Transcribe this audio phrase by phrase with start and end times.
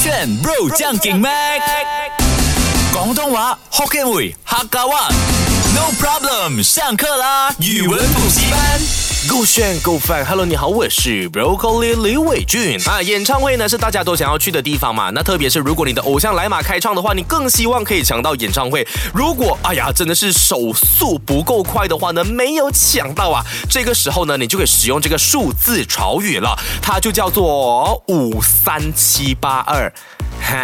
[0.00, 1.60] 炫 bro 将劲 mac，
[2.90, 5.39] 广东话 Hokkien 语客家话。
[5.74, 7.54] No problem，上课啦！
[7.60, 8.80] 语文补习班。
[9.28, 13.00] 够炫够范，Hello，你好，我是 Broccoli 李伟俊啊。
[13.00, 18.86] 演唱会呢是大家都想要去的地方嘛，那特别是如果你的偶像来马开唱的话，你更希望可以抢到演唱会。
[19.14, 29.92] 如果哎呀真的是手速不够快的话呢，没有抢到啊，这个时候呢你就可以使用这个数字潮语了，它就叫做五三七八二。
[30.42, 30.56] 哈，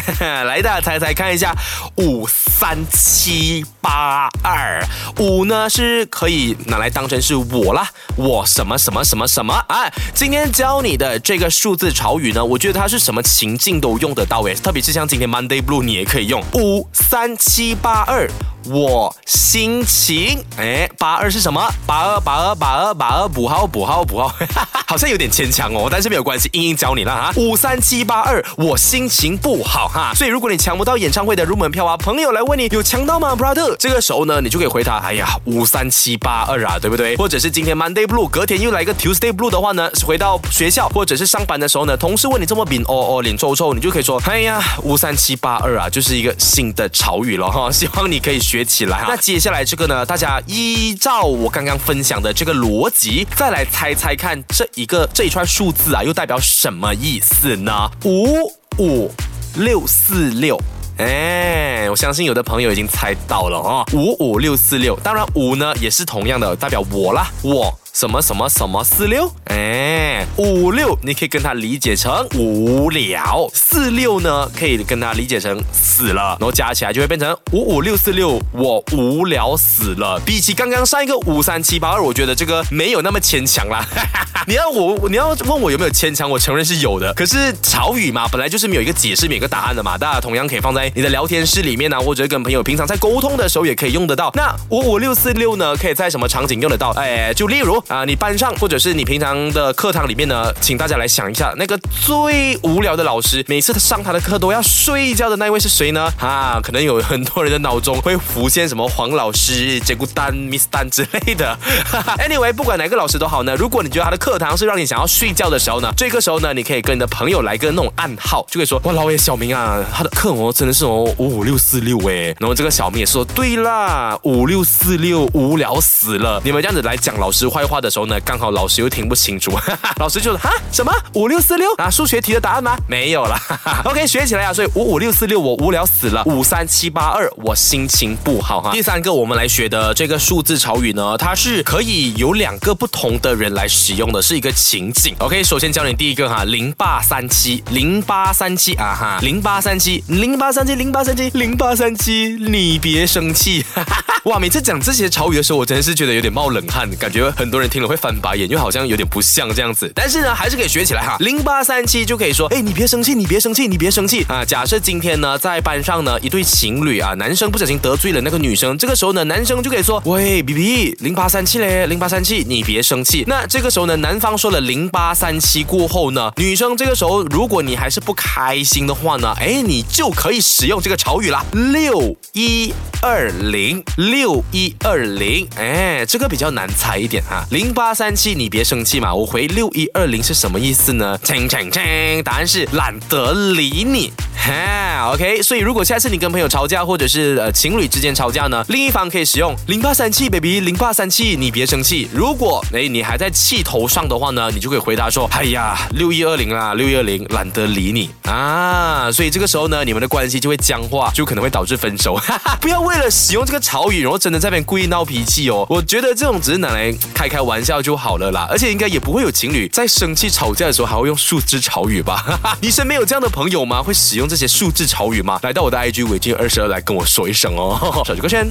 [0.46, 1.54] 来大家猜猜看一下，
[1.96, 4.82] 五三七八二
[5.18, 9.90] 五呢是可以拿来当成是我啦，我什么什么什么什么啊？
[10.14, 18.28] 今天教你的这个数字潮语呢，我觉得它是什么情境都用得到诶，特别是像今天 Monday Blue，你也可以用五三七八二。
[18.66, 21.60] 我心情，哎，八二是什么？
[21.84, 24.32] 八二八二八二八二补号补号补号，
[24.86, 27.32] 好像有点牵强哦，但是没有关系，英英教你了哈。
[27.36, 30.12] 五三七八二，我心情不好哈。
[30.14, 33.74] 所以如果你抢不到演唱会的入门票啊，朋友来问你有抢到吗，brother？
[33.78, 37.16] 这个时候呢，你就可以回答，哎呀，五三七八二啊，对不对？
[37.16, 47.68] 或者是今天 Monday Blue，隔天又来一个 Tuesday Blue 的话呢，回到学校或者是上班的时候呢，同事问你这么饼哦哦脸臭臭，你就可以说，哎呀，五三七八二啊，就是一个新的潮语了哈。
[47.72, 48.51] 希望你可以学。
[48.52, 50.04] 学起来哈，那接下来这个呢？
[50.04, 57.90] 大家依照我刚刚分享的这个逻辑，再来猜猜看，这一个这一串数字啊，又代表什么意思呢？
[58.04, 59.10] 五五
[59.56, 60.60] 六四六，
[60.98, 67.74] 哎，我相信有的朋友已经猜到了啊，五五六四六，当然五呢也是同样的代表我啦，我。
[67.92, 69.30] 什么什么什么四六？
[69.44, 80.18] 哎，五六你可以跟它理解成无聊，四六呢可以跟它理解成死了，然后加起来就会变成五五六四六，我无聊死了。
[80.24, 83.86] 比起刚刚上一个五三七八二，我觉得这个没有那么牵强啦。
[84.48, 87.12] 你要我你要问我有没有牵强，我承认是有的。
[87.12, 89.98] 可是潮语嘛，本来就是没有一个解释，没有一个答案的嘛。
[89.98, 94.30] 大家同样可以放在你的聊天室里面呢，或者跟朋友平常在沟通的时候也可以用得到。
[94.34, 96.90] 那五五六四六呢，可以在什么场景用得到？
[96.92, 97.81] 哎，就例如。
[97.88, 106.10] 啊，你班上或者是你平常的课堂里面呢，请大家来想一下，那个最无聊的老师，每次他上他的课都要睡觉的那位是谁呢？
[106.20, 111.58] 啊，可能有很多人的脑中会浮现什么黄老师、杰古丹、Miss 丹之类的。
[112.18, 113.54] Anyway，不管哪个老师都好呢。
[113.56, 122.34] 如果你觉得他的课堂是让你想要睡觉的时候呢，这个时候呢，你可以跟你的朋友来个那种暗号，就可以说：哇，老爷小明啊，他的课哦真的是哦五五六四六哎。
[122.38, 126.40] 然后这个小明也说：对啦，五六四六无聊死了。
[126.44, 127.82] 你们这样子来讲老师坏话。
[127.82, 129.50] 的时候呢，刚好老师又听不清楚，
[129.98, 131.90] 老师就说哈什么五六四六啊？
[131.90, 132.76] 数学题的答案吗？
[132.86, 133.36] 没有了。
[133.84, 134.52] OK，学起来啊！
[134.52, 138.70] 所以五五六四六我无聊死了，五三七八二我心情不好哈。
[138.70, 145.16] 第三个我们来学的这个数字潮语呢，它是可以有两个不同的人来使用的，是一个情景。
[145.18, 153.64] OK，首先教你第一个哈，零八三七零八三七啊哈，零八三七零八三七零八三七零八三七，你别生气。
[153.74, 157.68] 哈 哈哇，每次讲这些潮语的时候，我真的是觉得有点冒冷汗，感觉很多人。
[157.72, 159.90] 听了会翻白眼，因为好像有点不像这样子。
[159.94, 161.16] 但是呢，还是可以学起来哈。
[161.20, 164.44] 零八三七就可以说，哎，你别生气，你别生气，你别生气啊。
[164.44, 173.24] 假设今天呢，在班上呢，一对情侣啊，男生不小心得罪了那个女生，这个时候呢，男生就可以说，喂，B B，零八三七嘞，零八三七，你别生气。
[173.26, 182.70] 那这个时候呢，男方说了零八三七过后呢，女生这个时候，如果你还是不开心的话呢，哎，你就可以使用这个潮语啦，六一
[183.00, 183.82] 二零，
[184.12, 187.72] 六一二零，哎，这个比较难猜一点哈，零。
[187.72, 189.14] 八三七，你别生气嘛！
[189.14, 191.18] 我回六一二零是什么意思呢？
[191.24, 194.12] 请请请，答案是懒得理你。
[194.44, 195.40] 哈，OK。
[195.40, 202.08] 所以如果下次你跟朋友吵架，或者是呃情侣之间吵架呢，另一方可以使用零八三七，baby，零八三七，你别生气。
[202.12, 209.10] 如果哎你还在气头上的话呢，你就可以回答说，哎呀，六一二零啦，六一二零，懒得理你啊。
[209.12, 212.16] 所以这个时候呢，你们的关系就会僵化，就可能会导致分手。
[212.26, 215.64] 哈哈不要为了使用这个潮语，然后真的在那边故意闹脾气哦。
[215.70, 217.62] 我觉得这种只是拿来开开玩。
[217.62, 222.16] 笑就好了啦，而且应该也不会有情侣在生气吵架的时候还会用数字潮语吧？
[222.16, 223.80] 哈哈你身边有这样的朋友吗？
[223.80, 225.38] 会使用这些数字潮语吗？
[225.42, 228.50] 来到我的 IG 尾金二十二来跟我说一声哦， 小菊哥圈。